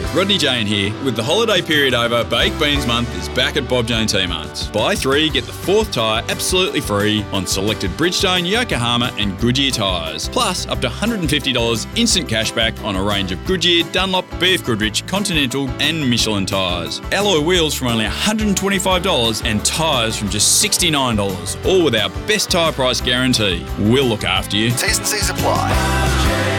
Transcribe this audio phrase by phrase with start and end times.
[0.00, 0.92] G'day, Rodney Jane here.
[1.04, 4.68] With the holiday period over, Baked Beans Month is back at Bob Jane T-Marts.
[4.68, 10.28] Buy three, get the fourth tyre absolutely free on selected Bridgestone, Yokohama and Goodyear tyres.
[10.28, 15.68] Plus, up to $150 instant cashback on a range of Goodyear, Dunlop, BF Goodrich, Continental
[15.80, 17.00] and Michelin tyres.
[17.12, 21.66] Alloy wheels from only $125 and tyres from just $69.
[21.66, 23.66] All with our best tyre price guarantee.
[23.78, 24.70] We'll look after you.
[24.70, 26.49] T's and C's apply.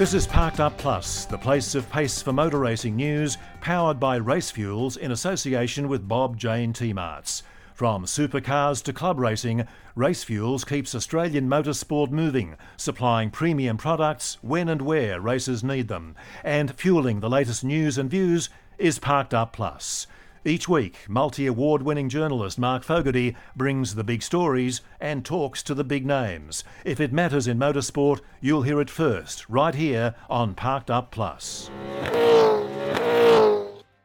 [0.00, 4.16] This is Parked Up Plus, the place of pace for motor racing news, powered by
[4.16, 7.42] Race Fuels in association with Bob Jane T-Marts.
[7.74, 14.70] From supercars to club racing, Race Fuels keeps Australian motorsport moving, supplying premium products when
[14.70, 16.16] and where racers need them.
[16.42, 20.06] And fueling the latest news and views is Parked Up Plus.
[20.42, 25.74] Each week, multi award winning journalist Mark Fogarty brings the big stories and talks to
[25.74, 26.64] the big names.
[26.82, 31.70] If it matters in motorsport, you'll hear it first, right here on Parked Up Plus.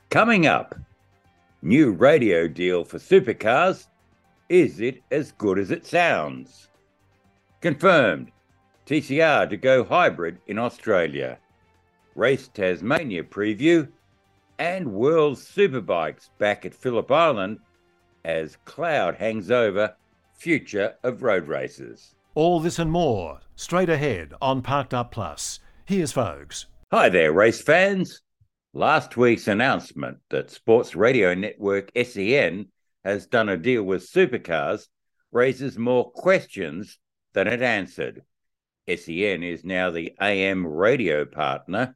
[0.10, 0.76] Coming up,
[1.62, 3.88] new radio deal for supercars.
[4.50, 6.68] Is it as good as it sounds?
[7.62, 8.32] Confirmed.
[8.86, 11.38] TCR to go hybrid in Australia.
[12.14, 13.88] Race Tasmania preview
[14.60, 17.60] and World Superbikes back at Phillip Island
[18.24, 19.96] as cloud hangs over
[20.34, 22.16] future of road races.
[22.34, 25.60] All this and more straight ahead on Parked Up Plus.
[25.86, 26.66] Here's Fogs.
[26.92, 28.22] Hi there, race fans.
[28.74, 32.68] Last week's announcement that Sports Radio Network SEN
[33.06, 34.88] has done a deal with supercars
[35.32, 37.00] raises more questions
[37.34, 38.24] than it answered.
[38.88, 41.96] SEN is now the AM radio partner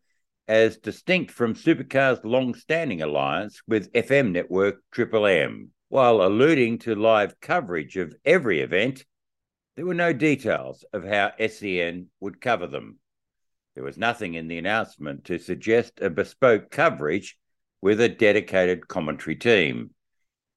[0.50, 5.70] as distinct from Supercar's long standing alliance with FM network Triple M.
[5.90, 9.06] While alluding to live coverage of every event,
[9.76, 12.98] there were no details of how SEN would cover them.
[13.76, 17.38] There was nothing in the announcement to suggest a bespoke coverage
[17.80, 19.92] with a dedicated commentary team.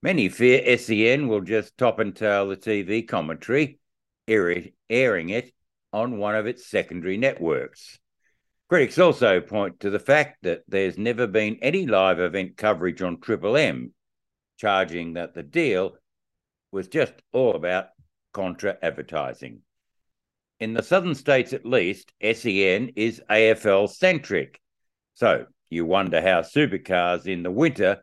[0.02, 3.78] Many fear SEN will just top and tail the TV commentary,
[4.26, 5.52] airing it
[5.92, 7.98] on one of its secondary networks.
[8.72, 13.20] Critics also point to the fact that there's never been any live event coverage on
[13.20, 13.92] Triple M,
[14.56, 15.98] charging that the deal
[16.70, 17.88] was just all about
[18.32, 19.60] contra advertising.
[20.58, 24.58] In the southern states, at least, SEN is AFL centric.
[25.12, 28.02] So you wonder how supercars in the winter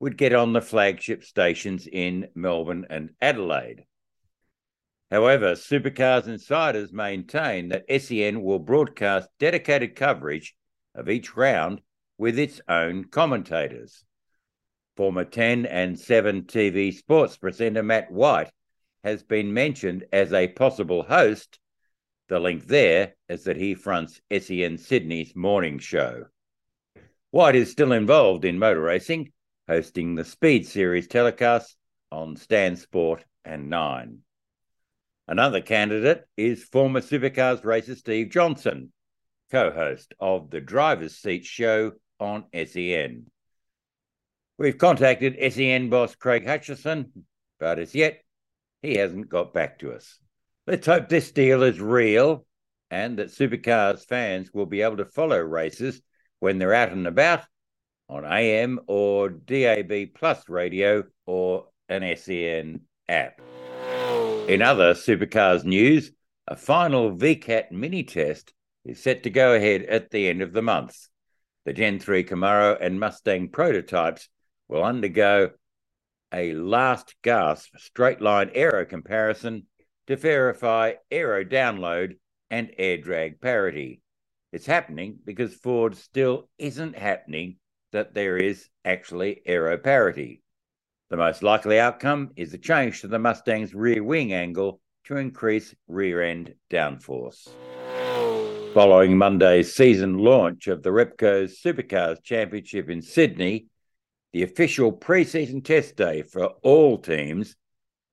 [0.00, 3.84] would get on the flagship stations in Melbourne and Adelaide.
[5.10, 10.54] However, Supercars Insiders maintain that SEN will broadcast dedicated coverage
[10.94, 11.80] of each round
[12.18, 14.04] with its own commentators.
[14.96, 18.50] Former 10 and 7 TV sports presenter Matt White
[19.02, 21.58] has been mentioned as a possible host.
[22.28, 26.26] The link there is that he fronts SEN Sydney's morning show.
[27.30, 29.32] White is still involved in motor racing,
[29.68, 31.76] hosting the Speed Series telecast
[32.10, 34.22] on Stan Sport and Nine.
[35.28, 38.90] Another candidate is former Supercars racer Steve Johnson,
[39.50, 43.26] co host of the Driver's Seat show on SEN.
[44.56, 47.26] We've contacted SEN boss Craig Hutchison,
[47.60, 48.22] but as yet,
[48.80, 50.18] he hasn't got back to us.
[50.66, 52.46] Let's hope this deal is real
[52.90, 56.00] and that Supercars fans will be able to follow races
[56.40, 57.44] when they're out and about
[58.08, 63.42] on AM or DAB Plus radio or an SEN app.
[64.48, 66.10] In other supercars news,
[66.46, 70.62] a final VCAT mini test is set to go ahead at the end of the
[70.62, 71.08] month.
[71.66, 74.30] The Gen 3 Camaro and Mustang prototypes
[74.66, 75.50] will undergo
[76.32, 79.66] a last gasp straight line aero comparison
[80.06, 82.16] to verify aero download
[82.50, 84.00] and air drag parity.
[84.50, 87.58] It's happening because Ford still isn't happening
[87.92, 90.40] that there is actually aero parity.
[91.10, 95.74] The most likely outcome is a change to the Mustang's rear wing angle to increase
[95.86, 97.48] rear end downforce.
[98.74, 103.68] Following Monday's season launch of the Repco's Supercars Championship in Sydney,
[104.34, 107.56] the official pre season test day for all teams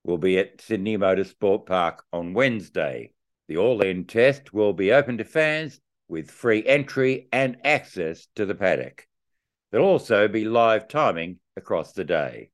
[0.05, 3.11] will be at Sydney Motorsport Park on Wednesday.
[3.49, 8.45] The all in test will be open to fans with free entry and access to
[8.45, 9.05] the paddock.
[9.71, 12.51] There'll also be live timing across the day.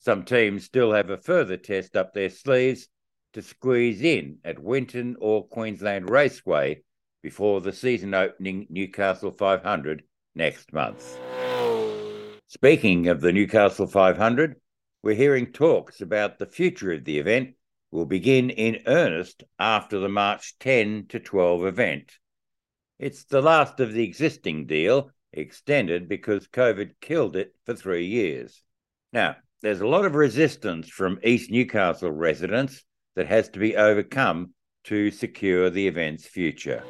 [0.00, 2.88] Some teams still have a further test up their sleeves
[3.32, 6.82] to squeeze in at Winton or Queensland Raceway
[7.22, 10.02] before the season opening Newcastle 500
[10.34, 11.18] next month.
[12.46, 14.56] Speaking of the Newcastle 500,
[15.02, 17.54] we're hearing talks about the future of the event
[17.90, 22.18] will begin in earnest after the March 10 to 12 event.
[22.98, 28.62] It's the last of the existing deal, extended because COVID killed it for three years.
[29.12, 32.84] Now, there's a lot of resistance from East Newcastle residents
[33.16, 36.82] that has to be overcome to secure the event's future.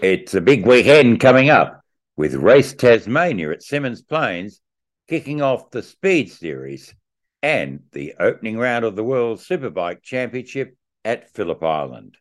[0.00, 1.82] It's a big weekend coming up
[2.16, 4.60] with Race Tasmania at Symmons Plains
[5.08, 6.94] kicking off the Speed Series
[7.42, 12.16] and the opening round of the World Superbike Championship at Phillip Island.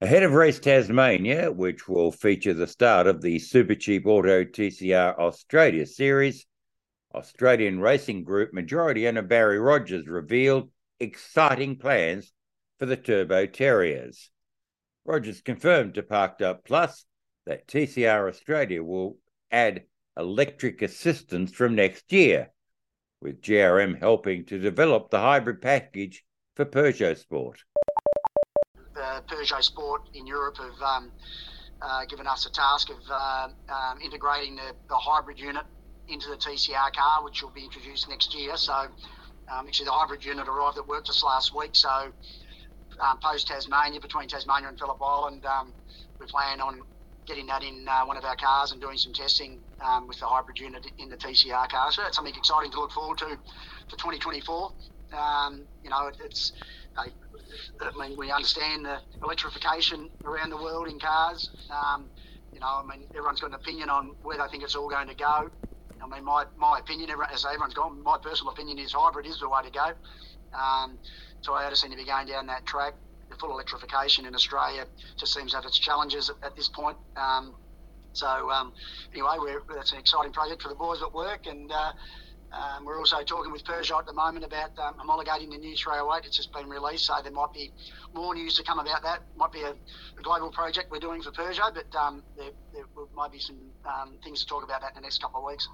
[0.00, 5.86] Ahead of Race Tasmania, which will feature the start of the Supercheap Auto TCR Australia
[5.86, 6.46] Series,
[7.16, 10.70] Australian Racing Group majority owner Barry Rogers revealed
[11.00, 12.32] exciting plans
[12.78, 14.30] for the Turbo Terriers.
[15.04, 17.04] Rogers confirmed to Parked Up Plus
[17.46, 19.16] that TCR Australia will
[19.50, 19.84] add
[20.16, 22.50] electric assistance from next year,
[23.20, 26.24] with GRM helping to develop the hybrid package
[26.54, 27.62] for Peugeot Sport.
[28.96, 31.12] Uh, Peugeot Sport in Europe have um,
[31.80, 35.64] uh, given us a task of uh, um, integrating the, the, hybrid unit
[36.08, 38.56] into the TCR car, which will be introduced next year.
[38.56, 41.74] So, um, actually, the hybrid unit arrived at work just last week.
[41.74, 42.12] So,
[43.00, 45.72] um, post Tasmania, between Tasmania and Phillip Island, um,
[46.20, 46.80] we plan on
[47.26, 50.26] getting that in uh, one of our cars and doing some testing um, with the
[50.26, 51.90] hybrid unit in the TCR car.
[51.90, 53.36] So that's something exciting to look forward to
[53.88, 54.70] for 2024.
[55.12, 56.52] Um, you know, it, it's
[56.96, 57.10] I
[57.98, 61.50] mean we understand the electrification around the world in cars.
[61.70, 62.10] Um,
[62.52, 65.08] you know, I mean everyone's got an opinion on where they think it's all going
[65.08, 65.50] to go.
[66.06, 69.48] I mean, my, my opinion, as everyone's gone, my personal opinion is hybrid is the
[69.48, 69.92] way to go.
[70.56, 70.98] Um,
[71.42, 72.94] Toyota seem to be going down that track.
[73.28, 74.86] The full electrification in Australia
[75.16, 76.96] just seems to have its challenges at, at this point.
[77.16, 77.54] Um,
[78.12, 78.72] so um,
[79.12, 81.92] anyway, that's an exciting project for the boys at work, and uh,
[82.52, 86.24] um, we're also talking with Peugeot at the moment about um, homologating the new 308.
[86.24, 87.72] It's just been released, so there might be
[88.14, 89.22] more news to come about that.
[89.36, 93.32] Might be a, a global project we're doing for Peugeot, but um, there, there, might
[93.32, 95.68] be some um, things to talk about that in the next couple of weeks.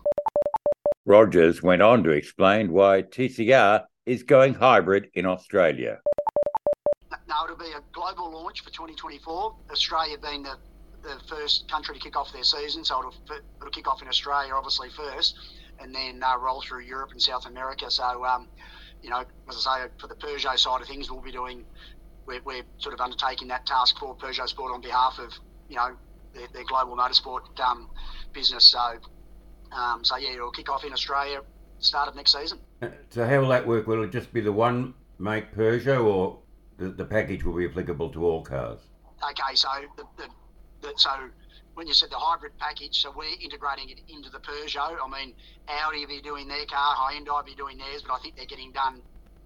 [1.05, 5.99] Rogers went on to explain why TCR is going hybrid in Australia.
[7.29, 9.57] No, it'll be a global launch for 2024.
[9.71, 10.57] Australia being the,
[11.03, 13.15] the first country to kick off their season, so it'll,
[13.59, 15.37] it'll kick off in Australia obviously first,
[15.81, 17.91] and then uh, roll through Europe and South America.
[17.91, 18.49] So, um,
[19.03, 21.65] you know, as I say, for the Peugeot side of things, we'll be doing,
[22.27, 25.33] we're, we're sort of undertaking that task for Peugeot Sport on behalf of,
[25.69, 25.97] you know,
[26.33, 27.91] their, their global motorsport um,
[28.33, 28.65] business.
[28.67, 28.99] So,
[29.77, 31.41] um, so yeah, it'll kick off in Australia
[31.83, 32.59] start of next season.
[33.11, 33.87] So how will that work?
[33.87, 36.39] Will it just be the one make Peugeot, or
[36.79, 38.81] the, the package will be applicable to all cars?
[39.23, 40.29] Okay, so the, the,
[40.81, 41.11] the, so
[41.75, 44.97] when you said the hybrid package, so we're integrating it into the Peugeot.
[45.03, 45.35] I mean,
[45.69, 48.47] Audi will be doing their car, Hyundai will be doing theirs, but I think they're
[48.47, 49.01] getting done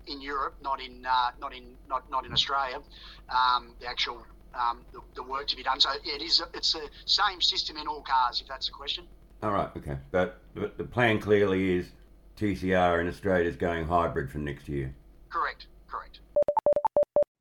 [0.07, 2.81] in Europe, not in uh, not in not not in Australia.
[3.29, 4.25] Um, the actual
[4.55, 5.81] um, the, the, work to be done.
[5.81, 6.43] So yeah, it is.
[6.55, 9.05] It's the same system in all cars, if that's the question.
[9.43, 9.71] All right.
[9.77, 9.97] Okay.
[10.11, 11.93] But, but the plan clearly is
[12.37, 14.95] TCR in Australia is going hybrid from next year.
[15.31, 16.21] Correct, correct.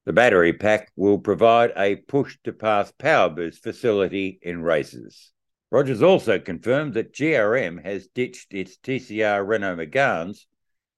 [0.05, 5.31] The battery pack will provide a push to pass power boost facility in races.
[5.71, 10.45] Rogers also confirmed that GRM has ditched its TCR Renault Meganes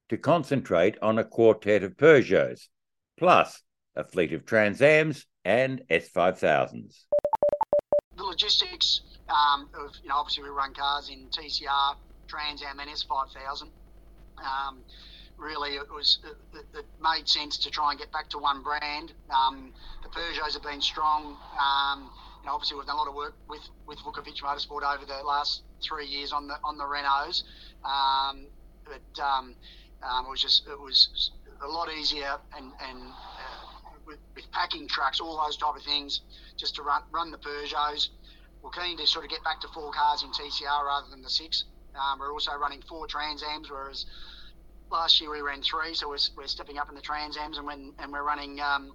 [0.10, 2.68] to concentrate on a quartet of Peugeots,
[3.18, 3.64] plus
[3.96, 7.06] a fleet of Transams and S5000s.
[8.16, 11.96] The logistics um, of, you know, obviously we run cars in TCR,
[12.28, 13.64] Trans Am, and S5000.
[14.38, 14.80] Um,
[15.38, 16.20] really, it was
[16.54, 19.14] it, it, made sense to try and get back to one brand.
[19.30, 21.38] Um, the Peugeots have been strong.
[21.60, 22.10] Um,
[22.42, 25.24] you know, obviously, we've done a lot of work with with Vukovic Motorsport over the
[25.26, 27.44] last three years on the on the Renaults.
[27.84, 28.48] Um,
[28.86, 29.56] but um,
[30.02, 31.32] it was just it was
[31.62, 33.68] a lot easier and and uh,
[34.06, 36.22] with, with, packing trucks, all those type of things,
[36.56, 38.10] just to run run the Peugeots.
[38.68, 41.30] We're keen to sort of get back to four cars in TCR rather than the
[41.30, 41.64] six.
[41.96, 44.06] Um, we're also running four Transams, whereas
[44.92, 47.94] last year we ran three, so we're, we're stepping up in the Transams, and, when,
[47.98, 48.60] and we're running.
[48.60, 48.92] Um,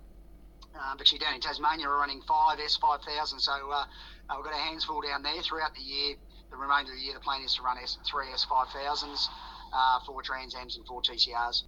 [0.74, 3.40] uh, actually, down in Tasmania, we're running five S5000.
[3.40, 3.84] So uh,
[4.28, 6.16] uh, we've got our hands full down there throughout the year.
[6.50, 9.28] The remainder of the year, the plan is to run S, three S5000s,
[9.72, 11.62] uh, four Transams, and four TCRs.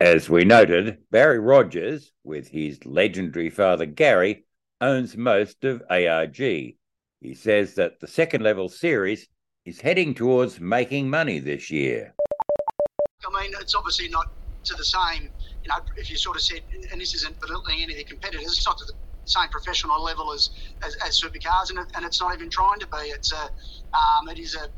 [0.00, 4.46] As we noted, Barry Rogers, with his legendary father Garry,
[4.80, 6.77] owns most of ARG.
[7.20, 9.28] He says that the second level series
[9.64, 12.14] is heading towards making money this year.
[13.26, 14.30] I mean, it's obviously not
[14.64, 15.30] to the same,
[15.64, 18.46] you know, if you sort of said, and this isn't belittling any of the competitors,
[18.46, 18.92] it's not to the
[19.24, 20.50] same professional level as,
[20.82, 22.98] as, as supercars, and, it, and it's not even trying to be.
[22.98, 23.50] It's a,
[23.92, 24.68] um, it is a,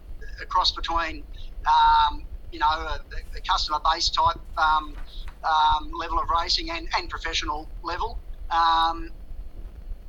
[0.42, 1.22] a cross between,
[1.66, 3.00] um, you know, a,
[3.36, 4.94] a, customer base type um,
[5.44, 8.18] um, level of racing and, and professional level.
[8.50, 9.10] Um,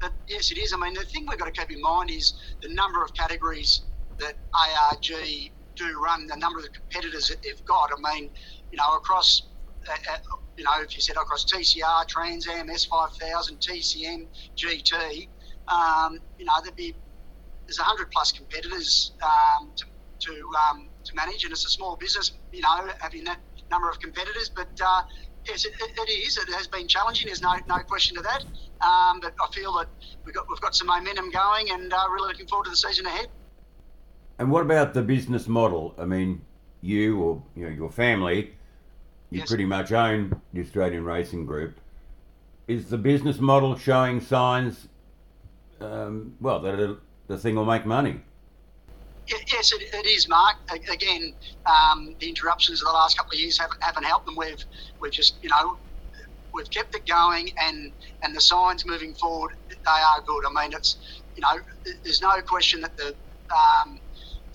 [0.02, 0.74] but yes, it is.
[0.74, 3.84] I mean, the thing we've got to keep in mind is the number of categories
[4.20, 7.90] that ARG do run, the number of competitors that they've got.
[7.96, 8.30] I mean,
[8.72, 9.44] you know, across,
[9.88, 10.18] uh, uh,
[10.58, 14.28] you know, if you said across TCR, Trans Am, S5000, TCM,
[14.58, 15.30] GT,
[15.68, 16.96] um, you know, there'd be
[17.68, 19.86] there's 100 plus competitors um, to,
[20.20, 20.32] to,
[20.70, 23.40] um, to manage, and it's a small business, you know, having that
[23.70, 24.52] number of competitors.
[24.54, 25.02] But uh,
[25.52, 26.38] yes, it, it is.
[26.38, 27.28] It has been challenging.
[27.28, 28.44] There's no no question to that.
[28.86, 29.88] Um, but I feel that
[30.26, 33.06] we've got we've got some momentum going, and uh, really looking forward to the season
[33.06, 33.28] ahead.
[34.40, 35.94] And what about the business model?
[35.98, 36.42] I mean,
[36.82, 38.54] you or you know your family,
[39.30, 39.48] you Yes.
[39.50, 41.80] pretty much own the Australian Racing Group.
[42.68, 44.88] Is the business model showing signs?
[45.80, 48.22] Um, well, that it, the thing will make money.
[49.32, 50.56] Yes, it, it is, Mark.
[50.92, 51.34] Again,
[51.66, 54.36] um, the interruptions of the last couple of years haven't, haven't helped them.
[54.38, 54.64] We've
[55.02, 55.78] we've just you know
[56.54, 60.44] we've kept it going, and and the signs moving forward they are good.
[60.50, 60.98] I mean, it's
[61.36, 61.62] you know
[62.04, 64.00] there's no question that the um,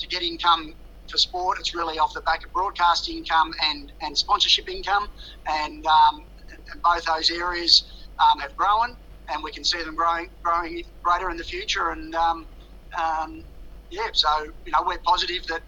[0.00, 0.74] to get income
[1.10, 5.08] for sport, it's really off the back of broadcast income and and sponsorship income,
[5.48, 6.26] and um,
[6.72, 7.84] and both those areas
[8.20, 8.96] um, have grown,
[9.30, 12.14] and we can see them growing growing greater in the future, and.
[12.14, 12.46] Um,
[12.98, 13.44] um,
[13.90, 14.28] yeah, so
[14.64, 15.62] you know we're positive that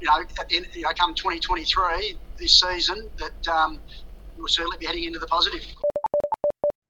[0.00, 3.80] you know at the end, you know come 2023 this season that um,
[4.36, 5.64] we'll certainly be heading into the positive.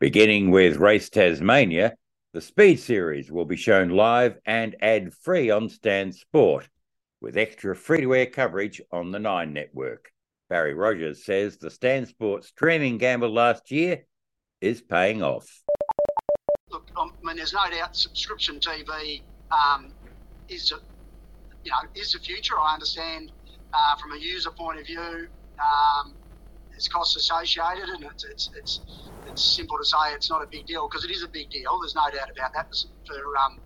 [0.00, 1.94] Beginning with Race Tasmania,
[2.32, 6.68] the Speed Series will be shown live and ad free on Stan Sport,
[7.20, 10.10] with extra free to air coverage on the Nine Network.
[10.50, 14.04] Barry Rogers says the Stan Sport streaming gamble last year
[14.60, 15.62] is paying off.
[16.70, 19.92] Look, um, I mean, there's no doubt subscription TV um,
[20.48, 20.72] is
[21.64, 22.54] you know is the future.
[22.60, 23.32] I understand
[23.72, 25.28] uh, from a user point of view.
[25.58, 26.14] Um,
[26.70, 28.80] there's costs associated, and it's, it's it's
[29.26, 31.78] it's simple to say it's not a big deal because it is a big deal.
[31.80, 32.66] There's no doubt about that
[33.06, 33.60] for um,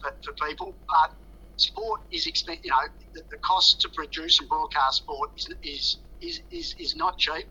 [0.00, 0.76] for, for people.
[0.88, 1.16] But
[1.56, 2.64] sport is expensive.
[2.64, 2.84] You know,
[3.14, 7.46] the, the cost to produce and broadcast sport is is is, is, is not cheap,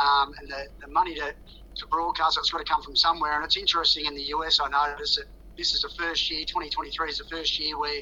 [0.00, 1.34] um, and the, the money to
[1.76, 3.36] to broadcast it's got to come from somewhere.
[3.36, 4.60] And it's interesting in the US.
[4.62, 5.26] I noticed that
[5.58, 6.44] this is the first year.
[6.46, 8.00] 2023 is the first year where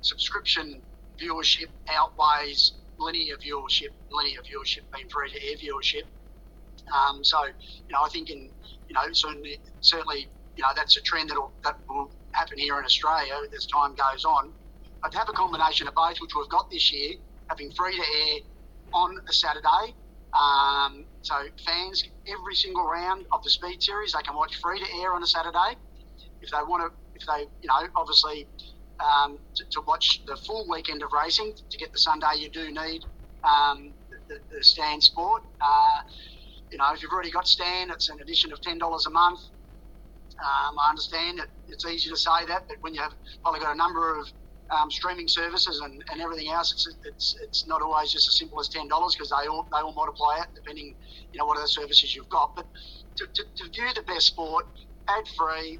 [0.00, 0.80] subscription
[1.20, 3.90] viewership outweighs linear viewership.
[4.10, 6.06] Linear viewership being free to air viewership.
[6.94, 8.48] Um, so, you know, I think in,
[8.88, 12.84] you know, certainly, certainly, you know, that's a trend that'll, that will happen here in
[12.84, 14.52] Australia as time goes on.
[15.02, 17.14] But to have a combination of both, which we've got this year,
[17.48, 18.40] having free to air
[18.94, 19.94] on a Saturday.
[20.32, 21.34] Um, so
[21.66, 25.22] fans, every single round of the Speed Series, they can watch free to air on
[25.22, 25.76] a Saturday.
[26.42, 28.48] If they want to, if they, you know, obviously
[29.00, 32.70] um, to, to watch the full weekend of racing, to get the Sunday, you do
[32.70, 33.02] need
[33.44, 33.92] um,
[34.28, 35.42] the, the Stan Sport.
[35.60, 36.00] Uh,
[36.70, 39.40] you know, if you've already got Stan, it's an addition of ten dollars a month.
[40.40, 43.74] Um, I understand that it's easy to say that, but when you have probably got
[43.74, 44.26] a number of
[44.70, 48.58] um, streaming services and, and everything else, it's, it's it's not always just as simple
[48.58, 50.94] as ten dollars because they all they all multiply it depending,
[51.32, 52.56] you know, what other services you've got.
[52.56, 52.66] But
[53.16, 54.64] to, to, to view the best sport
[55.08, 55.78] ad free,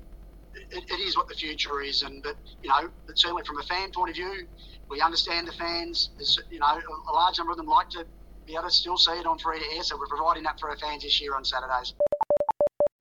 [0.54, 2.02] it, it is what the future is.
[2.02, 4.47] And but you know, but certainly from a fan point of view,
[4.88, 6.11] we understand the fans.
[6.16, 8.04] There's, you know, a, a large number of them like to
[8.47, 10.68] be able to still see it on free to air, so we're providing that for
[10.68, 11.94] our fans this year on Saturdays.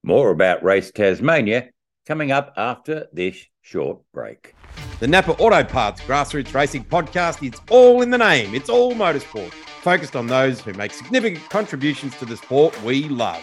[0.04, 1.70] More about Race Tasmania
[2.08, 4.56] coming up after this short break.
[5.00, 8.54] The Napa Auto Parts Grassroots Racing Podcast is all in the name.
[8.54, 13.42] It's all motorsport, focused on those who make significant contributions to the sport we love.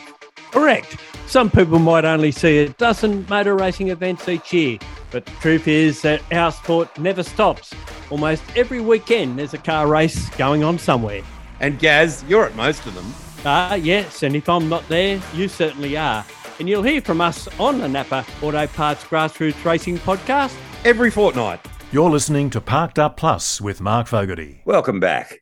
[0.50, 0.96] Correct.
[1.26, 4.78] Some people might only see a dozen motor racing events each year,
[5.10, 7.74] but the truth is that our sport never stops.
[8.10, 11.22] Almost every weekend there's a car race going on somewhere.
[11.60, 13.12] And Gaz, you're at most of them.
[13.44, 16.24] Ah, yes, and if I'm not there, you certainly are.
[16.58, 20.56] And you'll hear from us on the Napa Auto Parts Grassroots Racing Podcast.
[20.84, 21.60] Every fortnight.
[21.92, 24.62] You're listening to Parked Up Plus with Mark Fogarty.
[24.64, 25.40] Welcome back.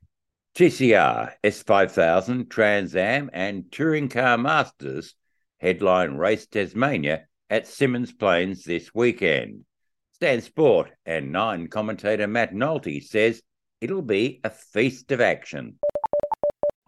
[0.56, 5.14] TCR, S5000, Trans Am, and Touring Car Masters
[5.58, 9.66] headline Race Tasmania at Symmons Plains this weekend.
[10.14, 13.42] Stan Sport and Nine commentator Matt Nolte says
[13.82, 15.78] it'll be a feast of action.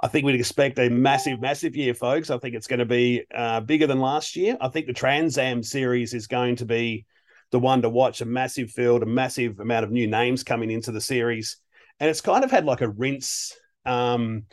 [0.01, 2.31] I think we'd expect a massive, massive year, folks.
[2.31, 4.57] I think it's going to be uh, bigger than last year.
[4.63, 7.05] I think the Trans Am series is going to be
[7.51, 8.23] the one to watch.
[8.23, 11.59] A massive field, a massive amount of new names coming into the series,
[12.01, 14.45] and it's kind of had like a rinse, um,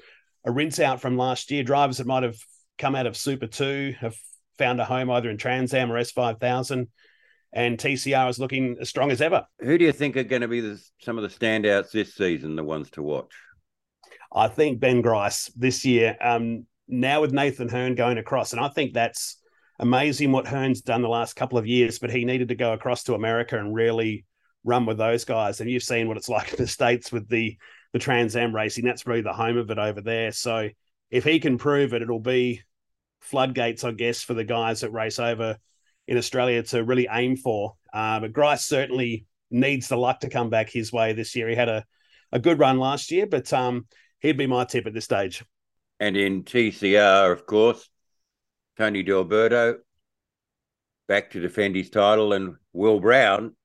[0.45, 1.63] a rinse out from last year.
[1.63, 2.37] Drivers that might have
[2.77, 4.15] come out of Super Two have
[4.57, 6.87] found a home either in Trans Am or S five thousand,
[7.53, 9.45] and TCR is looking as strong as ever.
[9.59, 12.55] Who do you think are going to be the, some of the standouts this season,
[12.55, 13.33] the ones to watch?
[14.33, 16.17] I think Ben Grice this year.
[16.21, 19.37] Um, now with Nathan Herne going across, and I think that's
[19.79, 23.03] amazing what Herne's done the last couple of years, but he needed to go across
[23.03, 24.25] to America and really
[24.65, 25.62] run with those guys.
[25.62, 27.57] And you've seen what it's like in the States with the
[27.93, 28.84] the Trans Am racing.
[28.84, 30.34] That's really the home of it over there.
[30.34, 30.67] So
[31.10, 32.62] if he can prove it, it'll be
[33.22, 35.57] floodgates, I guess, for the guys that race over
[36.05, 37.75] in Australia to really aim for.
[37.93, 41.48] Uh, but Grice certainly needs the luck to come back his way this year.
[41.48, 41.86] He had a,
[42.34, 43.88] a good run last year, but um,
[44.19, 45.43] he'd be my tip at this stage.
[46.00, 47.89] And in TCR, of course,
[48.77, 49.77] Tony D'Alberto
[51.07, 53.55] back to defend his title, and Will Brown,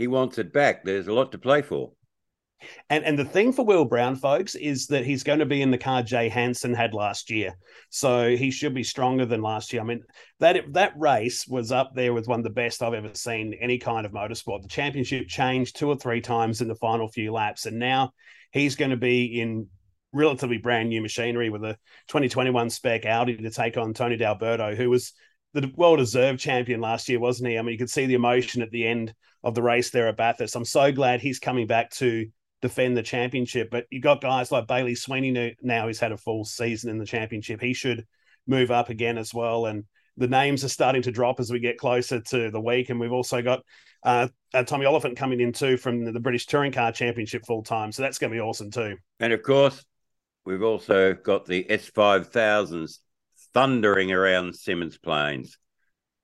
[0.00, 0.82] he wants it back.
[0.82, 1.92] There's a lot to play for.
[2.88, 5.70] And and the thing for Will Brown, folks, is that he's going to be in
[5.70, 7.54] the car Jay Hansen had last year,
[7.90, 9.82] so he should be stronger than last year.
[9.82, 10.02] I mean
[10.38, 13.76] that that race was up there with one of the best I've ever seen any
[13.76, 14.62] kind of motorsport.
[14.62, 18.12] The championship changed two or three times in the final few laps, and now
[18.52, 19.68] he's going to be in
[20.14, 21.76] relatively brand new machinery with a
[22.08, 25.12] 2021 spec Audi to take on Tony D'Alberto, who was
[25.52, 27.58] the well deserved champion last year, wasn't he?
[27.58, 30.16] I mean, you could see the emotion at the end of the race there at
[30.16, 30.56] Bathurst.
[30.56, 32.26] I'm so glad he's coming back to
[32.62, 33.70] defend the championship.
[33.70, 37.06] But you've got guys like Bailey Sweeney now who's had a full season in the
[37.06, 37.60] championship.
[37.60, 38.06] He should
[38.46, 39.66] move up again as well.
[39.66, 39.84] And
[40.16, 42.90] the names are starting to drop as we get closer to the week.
[42.90, 43.62] And we've also got
[44.02, 47.92] uh, uh, Tommy Oliphant coming in too from the British Touring Car Championship full time.
[47.92, 48.96] So that's going to be awesome too.
[49.18, 49.84] And of course,
[50.44, 52.98] we've also got the S5000s
[53.54, 55.58] thundering around Symmons Plains.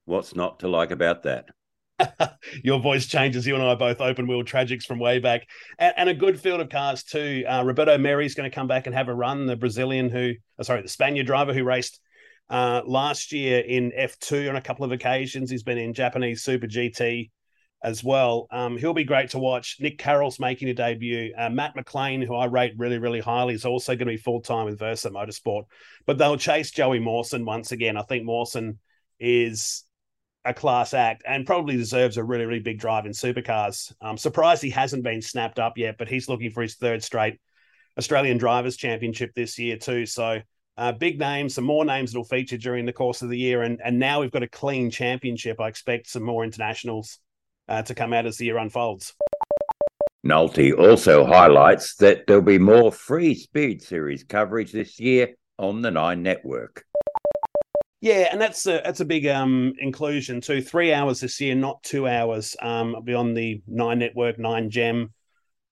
[0.05, 1.47] What's not to like about that?
[2.63, 3.47] Your voice changes.
[3.47, 5.47] You and I are both open wheel tragics from way back,
[5.79, 7.45] and, and a good field of cars too.
[7.49, 9.47] Uh, Roberto Merhi's going to come back and have a run.
[9.47, 12.01] The Brazilian who, oh, sorry, the Spaniard driver who raced
[12.51, 15.51] uh, last year in F2 on a couple of occasions.
[15.51, 17.31] He's been in Japanese Super GT
[17.83, 18.47] as well.
[18.51, 19.77] Um, he'll be great to watch.
[19.81, 21.33] Nick Carroll's making a debut.
[21.37, 24.41] Uh, Matt McLean, who I rate really, really highly, is also going to be full
[24.41, 25.65] time with Versa Motorsport.
[26.07, 27.97] But they'll chase Joey Mawson once again.
[27.97, 28.79] I think Mawson
[29.21, 29.85] is
[30.45, 33.93] a class act and probably deserves a really, really big drive in supercars.
[34.01, 37.41] I'm surprised he hasn't been snapped up yet, but he's looking for his third straight
[37.99, 40.07] Australian Drivers' Championship this year, too.
[40.07, 40.41] So,
[40.77, 43.63] uh, big names, some more names that will feature during the course of the year.
[43.63, 45.61] And, and now we've got a clean championship.
[45.61, 47.19] I expect some more internationals
[47.69, 49.15] uh, to come out as the year unfolds.
[50.27, 55.91] Nolte also highlights that there'll be more free speed series coverage this year on the
[55.91, 56.85] Nine Network.
[58.01, 60.61] Yeah, and that's a that's a big um inclusion too.
[60.63, 62.57] Three hours this year, not two hours.
[62.61, 65.13] Um, I'll be on the Nine Network, Nine Gem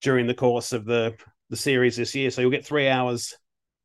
[0.03, 1.15] during the course of the
[1.51, 2.31] the series this year.
[2.31, 3.35] So you'll get three hours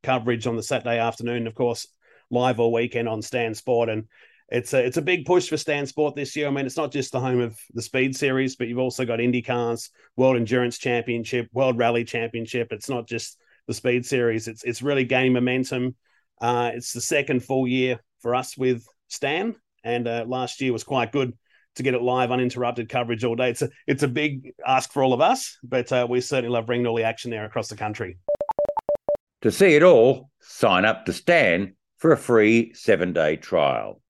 [0.04, 1.88] coverage on the Saturday afternoon, of course,
[2.32, 4.06] live all weekend on Stan Sport, and
[4.52, 6.48] it's a it's a big push for Stan Sport this year.
[6.48, 9.20] I mean, it's not just the home of the Speed Series, but you've also got
[9.20, 12.70] IndyCars, World Endurance Championship, World Rally Championship.
[12.72, 14.48] It's not just the Speed Series.
[14.48, 15.96] It's it's really gaining momentum.
[16.42, 20.84] Uh, it's the second full year for us with Stan, and uh, last year was
[20.84, 21.38] quite good
[21.76, 23.52] to get it live, uninterrupted coverage all day.
[23.52, 26.66] It's a it's a big ask for all of us, but uh, we certainly love
[26.66, 28.18] bringing all the action there across the country.
[29.44, 34.02] To see it all, sign up to Stan for a free seven day trial.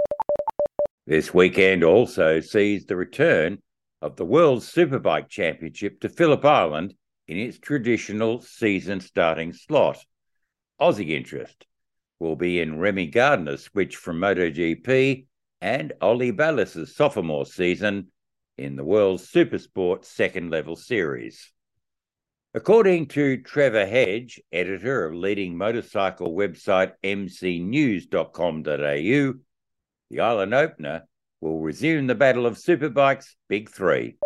[1.09, 3.57] This weekend also sees the return
[3.99, 6.93] of the World Superbike Championship to Phillip Island
[7.27, 9.97] in its traditional season starting slot.
[10.79, 11.65] Aussie interest
[12.19, 15.25] will be in Remy Gardner's switch from MotoGP
[15.61, 18.11] and Ollie Bayliss' sophomore season
[18.59, 21.51] in the World Supersport second level series.
[22.53, 29.33] According to Trevor Hedge, editor of leading motorcycle website mcnews.com.au,
[30.09, 31.03] the Island Opener
[31.41, 34.17] will resume the battle of superbikes Big Three.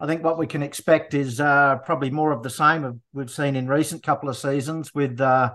[0.00, 3.54] I think what we can expect is uh, probably more of the same we've seen
[3.54, 5.54] in recent couple of seasons with uh,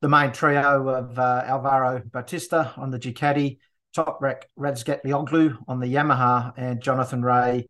[0.00, 3.58] the main trio of uh, Alvaro Bautista on the Ducati,
[3.96, 7.68] Toprak Razgatlioglu on the Yamaha, and Jonathan Rea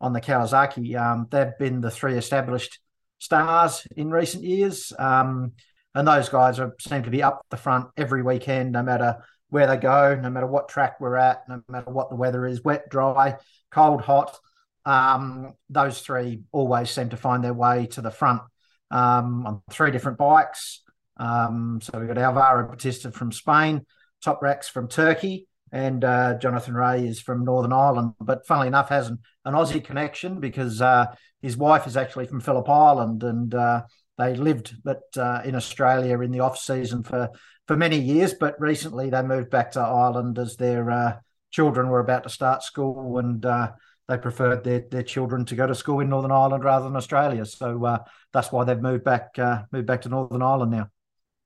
[0.00, 0.98] on the Kawasaki.
[0.98, 2.80] Um, they've been the three established
[3.18, 4.92] stars in recent years.
[4.98, 5.52] Um,
[5.94, 9.66] and those guys are, seem to be up the front every weekend, no matter where
[9.66, 12.88] they go, no matter what track we're at, no matter what the weather is wet,
[12.88, 13.36] dry,
[13.70, 14.38] cold, hot.
[14.86, 18.42] Um, those three always seem to find their way to the front
[18.90, 20.82] um, on three different bikes.
[21.16, 23.84] Um, so we've got Alvaro Bautista from Spain,
[24.24, 28.14] Toprak's from Turkey, and uh, Jonathan Rea is from Northern Ireland.
[28.20, 32.40] But funnily enough, has an, an Aussie connection because uh, his wife is actually from
[32.40, 33.82] Phillip Island, and uh,
[34.18, 37.30] they lived but uh, in Australia in the off season for
[37.70, 38.34] for many years.
[38.34, 41.18] But recently, they moved back to Ireland as their uh,
[41.52, 43.72] children were about to start school, and uh,
[44.08, 47.46] they preferred their, their children to go to school in Northern Ireland rather than Australia.
[47.46, 47.98] So
[48.32, 49.36] that's why they've moved back
[49.70, 50.90] moved back to Northern Ireland now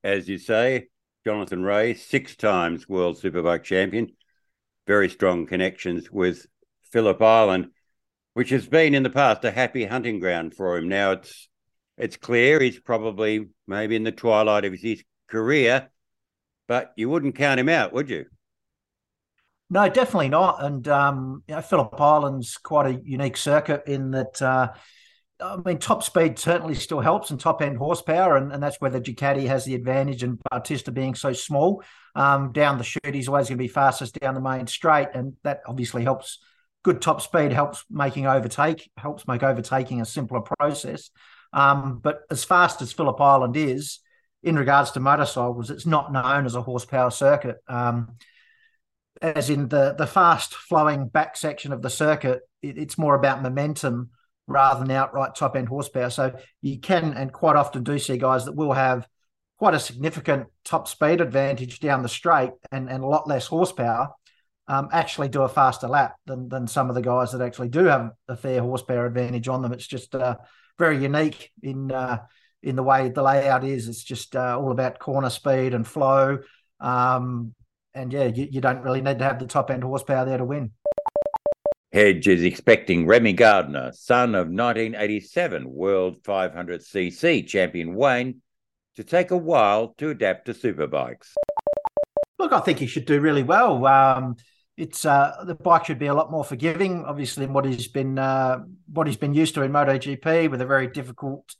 [0.05, 0.89] as you say,
[1.25, 4.13] Jonathan Rea, six times World Superbike champion,
[4.87, 6.47] very strong connections with
[6.93, 7.71] Phillip Island,
[8.35, 10.89] which has been in the past a happy hunting ground for him.
[10.89, 11.49] Now it's
[11.97, 15.89] it's clear he's probably maybe in the twilight of his career,
[16.69, 18.27] but you wouldn't count him out, would you?
[19.71, 20.63] No, definitely not.
[20.63, 24.41] And um, you know, Phillip Island's quite a unique circuit in that.
[24.41, 24.73] Uh,
[25.41, 28.91] I mean, top speed certainly still helps and top end horsepower, and, and that's where
[28.91, 30.23] the Ducati has the advantage.
[30.23, 31.83] And Bautista being so small,
[32.15, 35.35] um, down the chute, he's always going to be fastest down the main straight, and
[35.43, 36.39] that obviously helps.
[36.85, 41.09] Good top speed helps making overtake, helps make overtaking a simpler process.
[41.55, 44.01] Um, but as fast as Phillip Island is,
[44.45, 47.57] in regards to motorcycles, it's not known as a horsepower circuit.
[47.67, 48.17] Um,
[49.23, 53.43] as in the the fast flowing back section of the circuit, it, it's more about
[53.43, 54.11] momentum
[54.47, 56.11] rather than outright top end horsepower.
[56.11, 59.09] So you can and quite often do see guys that will have
[59.59, 64.11] quite a significant top speed advantage down the straight and, and a lot less horsepower.
[64.67, 67.85] Um, actually do a faster lap than than some of the guys that actually do
[67.85, 69.73] have a fair horsepower advantage on them.
[69.73, 70.37] It's just uh,
[70.79, 72.19] very unique in uh,
[72.65, 73.89] in the way the layout is.
[73.89, 76.39] It's just uh, all about corner speed and flow.
[76.81, 77.55] Um,
[77.95, 80.45] and yeah, you, you don't really need to have the top end horsepower there to
[80.45, 80.73] win.
[81.93, 88.41] Hedge is expecting Remy Gardner, son of 1987 World 500cc champion Wayne,
[88.97, 91.35] to take a while to adapt to superbikes.
[92.39, 93.87] Look, I think he should do really well.
[93.87, 94.37] Um,
[94.77, 98.19] it's uh, the bike should be a lot more forgiving, obviously, in what he's been
[98.19, 101.55] uh, what he's been used to in MotoGP with a very difficult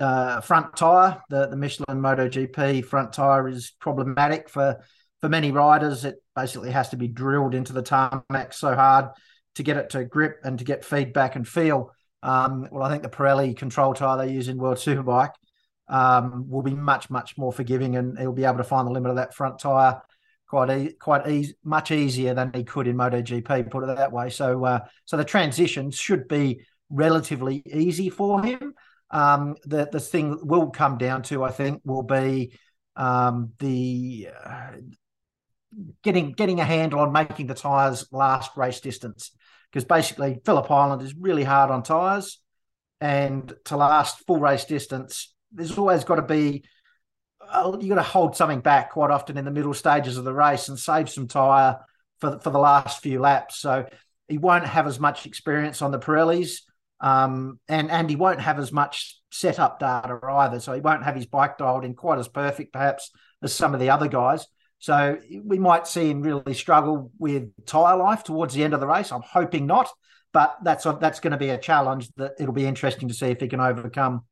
[0.00, 1.20] uh, front tire.
[1.28, 4.82] The the Michelin MotoGP front tire is problematic for
[5.20, 6.04] for many riders.
[6.04, 9.10] It basically has to be drilled into the tarmac so hard
[9.56, 11.92] to get it to grip and to get feedback and feel.
[12.22, 15.32] Um, well, I think the Pirelli control tire they use in World Superbike
[15.88, 19.10] um, will be much much more forgiving, and he'll be able to find the limit
[19.10, 20.00] of that front tire
[20.48, 23.70] quite e- quite easy, much easier than he could in MotoGP.
[23.70, 24.30] Put it that way.
[24.30, 28.74] So uh, so the transition should be relatively easy for him.
[29.10, 32.52] Um, the the thing will come down to, I think, will be
[32.96, 34.72] um, the uh,
[36.02, 39.32] getting getting a handle on making the tires last race distance
[39.70, 42.40] because basically Phillip Island is really hard on tires,
[43.00, 46.64] and to last full race distance, there's always got to be
[47.48, 50.32] uh, you got to hold something back quite often in the middle stages of the
[50.32, 51.78] race and save some tire
[52.18, 53.58] for for the last few laps.
[53.58, 53.86] So
[54.28, 56.60] he won't have as much experience on the Pirellis.
[57.00, 61.16] Um, and and he won't have as much setup data either, so he won't have
[61.16, 63.10] his bike dialed in quite as perfect, perhaps,
[63.42, 64.46] as some of the other guys.
[64.78, 68.86] So we might see him really struggle with tyre life towards the end of the
[68.86, 69.12] race.
[69.12, 69.90] I'm hoping not,
[70.32, 73.40] but that's that's going to be a challenge that it'll be interesting to see if
[73.40, 74.24] he can overcome.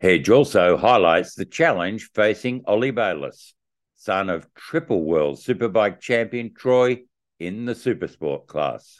[0.00, 3.54] Hedge also highlights the challenge facing Ollie Bayliss,
[3.96, 7.02] son of triple world superbike champion Troy
[7.40, 8.98] in the supersport class.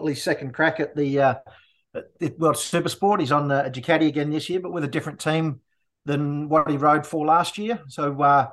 [0.00, 1.34] Ollie's second crack at the uh,
[2.38, 3.20] World Supersport.
[3.20, 5.60] He's on the Ducati again this year, but with a different team
[6.04, 7.80] than what he rode for last year.
[7.88, 8.48] So uh,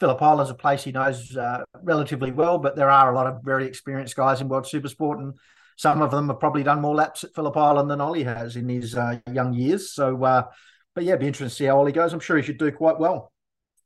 [0.00, 3.42] Phillip Island's a place he knows uh, relatively well, but there are a lot of
[3.42, 5.34] very experienced guys in World Supersport, and
[5.76, 8.68] some of them have probably done more laps at Phillip Island than Ollie has in
[8.68, 9.92] his uh, young years.
[9.92, 10.44] So, uh,
[10.94, 12.12] but yeah, it'd be interesting to see how Ollie goes.
[12.12, 13.32] I'm sure he should do quite well.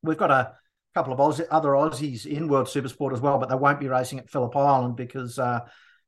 [0.02, 0.54] We've got a
[0.94, 4.18] couple of Aussie, other Aussies in World Supersport as well, but they won't be racing
[4.18, 5.60] at Phillip Island because uh,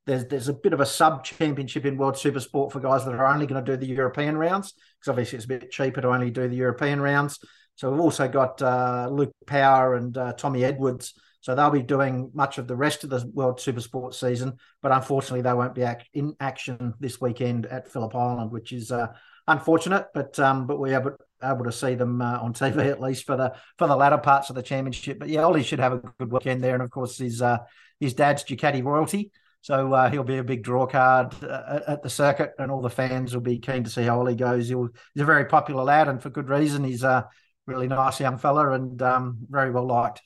[0.06, 3.26] there's there's a bit of a sub championship in World Supersport for guys that are
[3.26, 6.30] only going to do the European rounds because obviously it's a bit cheaper to only
[6.30, 7.38] do the European rounds.
[7.76, 11.14] So we've also got uh, Luke Power and uh, Tommy Edwards.
[11.40, 15.42] So they'll be doing much of the rest of the World Supersport season, but unfortunately
[15.42, 19.08] they won't be act- in action this weekend at Phillip Island, which is uh,
[19.46, 20.06] unfortunate.
[20.14, 23.36] But um, but we're able, able to see them uh, on TV at least for
[23.36, 25.18] the for the latter parts of the championship.
[25.18, 27.58] But yeah, Ollie should have a good weekend there, and of course his uh,
[28.00, 29.30] his dad's Ducati royalty.
[29.64, 32.90] So uh, he'll be a big draw card uh, at the circuit, and all the
[32.90, 34.68] fans will be keen to see how Ollie goes.
[34.68, 36.85] He'll, he's a very popular lad, and for good reason.
[36.85, 37.27] He's a
[37.66, 40.20] really nice young fella and um, very well liked.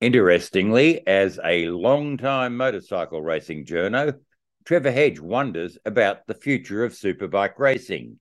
[0.00, 4.16] Interestingly, as a long-time motorcycle racing journo,
[4.64, 8.20] Trevor Hedge wonders about the future of superbike racing.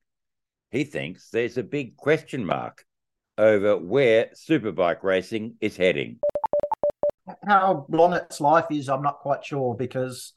[0.72, 2.84] He thinks there's a big question mark
[3.38, 6.20] over where superbike racing is heading.
[7.46, 10.34] How long its life is, I'm not quite sure because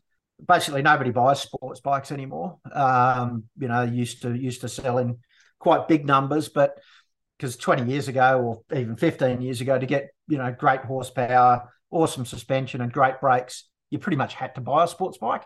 [0.46, 2.58] basically nobody buys sports bikes anymore.
[2.72, 5.18] Um, you know, used to used to sell in
[5.58, 6.78] quite big numbers, but
[7.38, 11.68] because 20 years ago or even 15 years ago to get you know great horsepower
[11.90, 15.42] awesome suspension and great brakes you pretty much had to buy a sports bike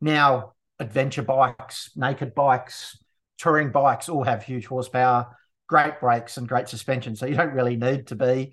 [0.00, 2.96] now adventure bikes naked bikes
[3.38, 5.34] touring bikes all have huge horsepower
[5.72, 7.16] great brakes and great suspension.
[7.16, 8.52] So you don't really need to be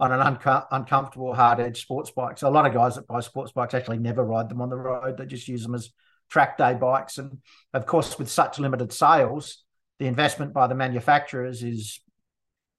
[0.00, 2.38] on an unco- uncomfortable hard edge sports bike.
[2.38, 4.76] So a lot of guys that buy sports bikes actually never ride them on the
[4.76, 5.18] road.
[5.18, 5.90] They just use them as
[6.30, 7.18] track day bikes.
[7.18, 7.38] And
[7.74, 9.62] of course, with such limited sales,
[9.98, 12.00] the investment by the manufacturers is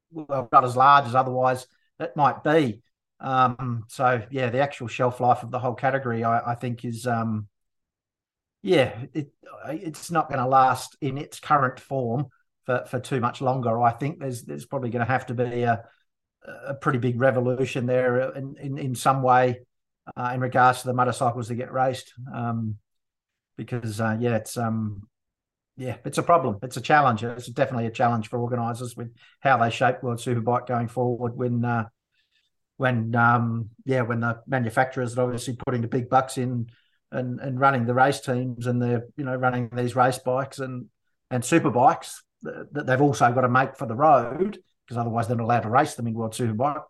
[0.10, 1.68] well not as large as otherwise
[2.00, 2.82] it might be.
[3.20, 7.06] Um, so yeah, the actual shelf life of the whole category, I, I think, is
[7.06, 7.48] um,
[8.64, 9.32] yeah, it,
[9.68, 12.28] it's not going to last in its current form
[12.66, 13.80] for, for too much longer.
[13.80, 15.84] I think there's there's probably going to have to be a
[16.46, 19.60] a pretty big revolution there in in, in some way
[20.16, 22.14] uh, in regards to the motorcycles that get raced.
[22.34, 22.78] Um,
[23.58, 25.08] because uh, yeah, it's um,
[25.78, 26.58] yeah, it's a problem.
[26.64, 27.24] It's a challenge.
[27.24, 31.36] It's definitely a challenge for organisers with how they shape World Superbike going forward.
[31.36, 31.88] When uh,
[32.78, 36.68] when um, yeah, when the manufacturers are obviously putting the big bucks in
[37.12, 40.88] and and running the race teams and they're you know running these race bikes and
[41.30, 44.60] and super bikes that they've also got to make for the road
[44.92, 46.84] because otherwise they're not allowed to race them in World Superbike.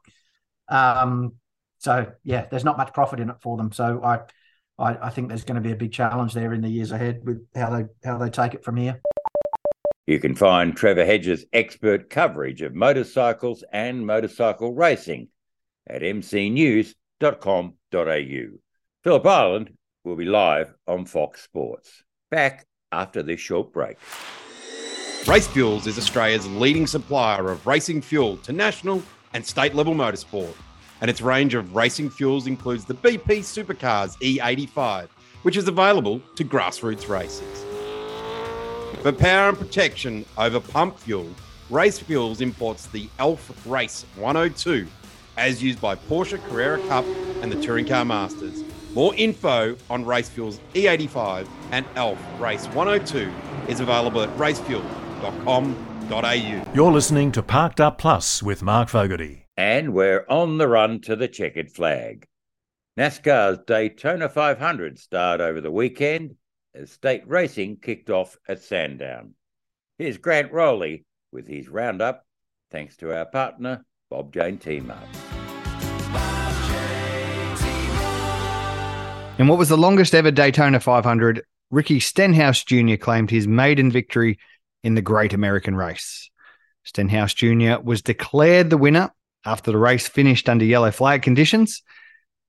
[0.69, 1.33] Um,
[1.77, 3.71] so yeah, there's not much profit in it for them.
[3.71, 4.21] So I,
[4.79, 7.21] I, I think there's going to be a big challenge there in the years ahead
[7.23, 8.99] with how they how they take it from here.
[10.07, 15.27] You can find Trevor Hedges' expert coverage of motorcycles and motorcycle racing
[15.85, 16.95] at mcnews.com.au.
[19.03, 22.01] Phillip Island will be live on Fox Sports.
[22.31, 23.97] Back after this short break.
[25.27, 29.03] Race Fuels is Australia's leading supplier of racing fuel to national
[29.33, 30.55] and state level motorsport.
[30.99, 35.09] And its range of racing fuels includes the BP Supercars E85,
[35.43, 37.63] which is available to grassroots races.
[39.03, 41.29] For power and protection over pump fuel,
[41.69, 44.87] Race Fuels imports the ELF Race 102,
[45.37, 47.05] as used by Porsche Carrera Cup
[47.41, 48.63] and the Touring Car Masters.
[48.95, 53.31] More info on Race Fuels E85 and ELF Race 102
[53.69, 56.73] is available at racefuel.com parkedup.com.au.
[56.73, 59.45] You're listening to Parked Up Plus with Mark Fogarty.
[59.57, 62.25] And we're on the run to the checkered flag.
[62.99, 66.35] NASCAR's Daytona 500 started over the weekend
[66.73, 69.33] as state racing kicked off at Sandown.
[69.97, 72.25] Here's Grant Rowley with his roundup,
[72.71, 74.97] thanks to our partner, Bob Jane T-Mart.
[79.37, 82.95] In what was the longest ever Daytona 500, Ricky Stenhouse Jr.
[82.95, 84.37] claimed his maiden victory
[84.83, 86.29] in the Great American Race.
[86.83, 87.79] Stenhouse Jr.
[87.83, 89.11] was declared the winner
[89.45, 91.81] after the race finished under yellow flag conditions,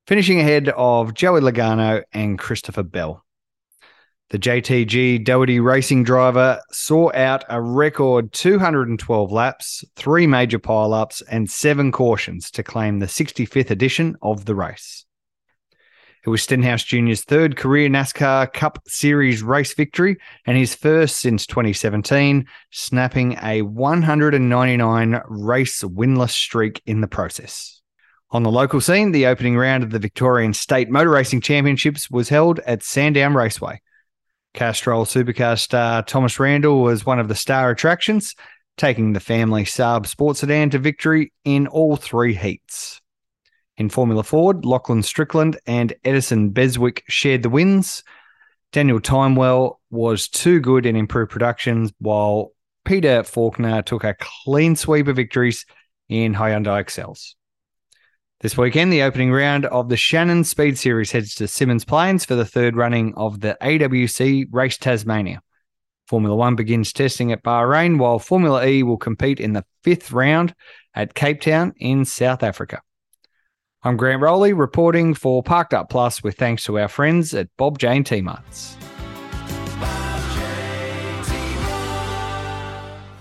[0.07, 3.25] finishing ahead of Joey Logano and Christopher Bell.
[4.31, 11.51] The JTG Daugherty racing driver saw out a record 212 laps, three major pile-ups, and
[11.51, 15.05] seven cautions to claim the 65th edition of the race.
[16.24, 21.48] It was Stenhouse Jr.'s third career NASCAR Cup Series race victory and his first since
[21.48, 27.82] 2017, snapping a 199 race winless streak in the process.
[28.30, 32.28] On the local scene, the opening round of the Victorian State Motor Racing Championships was
[32.28, 33.80] held at Sandown Raceway.
[34.54, 38.37] Castrol supercar star Thomas Randall was one of the star attractions,
[38.76, 43.02] taking the family Saab sports sedan to victory in all three heats.
[43.76, 48.04] In Formula Ford, Lachlan Strickland and Edison Beswick shared the wins.
[48.70, 52.52] Daniel Timewell was too good in improved productions, while
[52.85, 55.64] Peter Faulkner took a clean sweep of victories
[56.08, 57.37] in Hyundai Excels.
[58.40, 62.35] This weekend, the opening round of the Shannon Speed Series heads to Symmons Plains for
[62.35, 65.40] the third running of the AWC Race Tasmania.
[66.08, 70.54] Formula One begins testing at Bahrain, while Formula E will compete in the fifth round
[70.94, 72.82] at Cape Town in South Africa.
[73.85, 77.81] I'm Grant Rowley reporting for Parked Up Plus with thanks to our friends at Bob
[77.81, 78.77] Jane T Marts.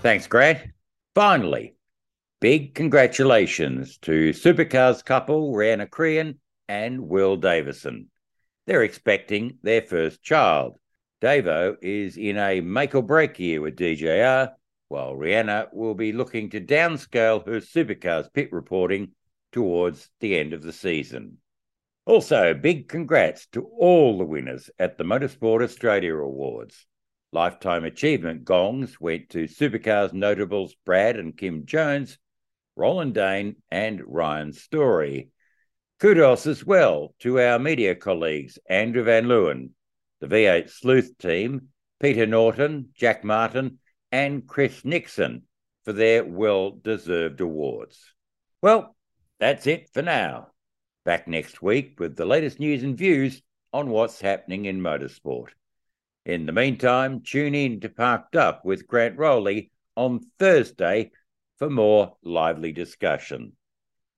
[0.02, 0.60] Thanks, Grant.
[1.16, 1.74] Finally,
[2.40, 6.36] big congratulations to Supercars couple Riana Crehan
[6.68, 8.08] and Will Davison.
[8.68, 10.78] They're expecting their first child.
[11.20, 14.52] Davo is in a make or break year with DJR,
[14.86, 19.10] while Riana will be looking to downscale her supercars pit reporting
[19.52, 21.38] towards the end of the season.
[22.04, 26.86] Also, big congrats to all the winners at the Motorsport Australia Awards.
[27.30, 32.18] Lifetime Achievement gongs went to Supercars notables Brad and Kim Jones,
[32.74, 35.30] Roland Dane, and Ryan Story.
[36.00, 39.70] Kudos as well to our media colleagues Andrew Van Leeuwen,
[40.20, 41.68] the V8 Sleuth team,
[42.00, 43.78] Peter Norton, Jack Martin,
[44.10, 45.42] and Chris Nixon
[45.84, 48.12] for their well deserved awards.
[48.60, 48.96] Well,
[49.42, 50.46] that's it for now.
[51.04, 55.48] Back next week with the latest news and views on what's happening in motorsport.
[56.24, 61.10] In the meantime, tune in to Parked Up with Grant Rowley on Thursday
[61.58, 63.54] for more lively discussion.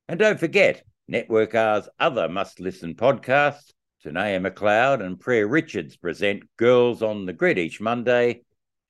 [0.08, 3.70] And don't forget, Network R's other must listen podcasts,
[4.04, 8.42] Tanea McLeod and Priya Richards present Girls on the Grid each Monday,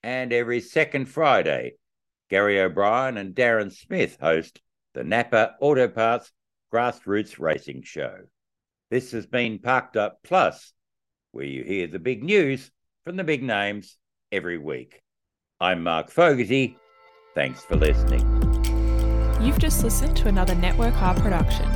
[0.03, 1.75] and every second Friday,
[2.29, 4.61] Gary O'Brien and Darren Smith host
[4.95, 6.33] the Napa Auto Parts
[6.73, 8.21] Grassroots Racing Show.
[8.91, 10.73] This has been Parked Up Plus,
[11.33, 12.71] where you hear the big news
[13.05, 13.97] from the big names
[14.31, 15.03] every week.
[15.61, 16.79] I'm Mark Fogarty.
[17.35, 18.23] Thanks for listening.
[19.41, 21.69] You've just listened to another Network R production.